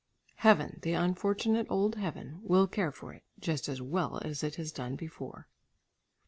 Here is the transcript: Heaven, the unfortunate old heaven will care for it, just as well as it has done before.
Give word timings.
Heaven, 0.37 0.79
the 0.81 0.93
unfortunate 0.93 1.67
old 1.69 1.93
heaven 1.97 2.39
will 2.41 2.65
care 2.65 2.91
for 2.91 3.13
it, 3.13 3.21
just 3.39 3.69
as 3.69 3.83
well 3.83 4.17
as 4.25 4.43
it 4.43 4.55
has 4.55 4.71
done 4.71 4.95
before. 4.95 5.47